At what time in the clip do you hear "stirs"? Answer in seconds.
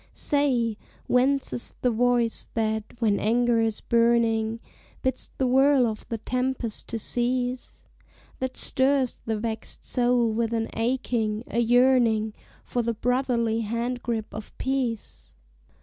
8.57-9.21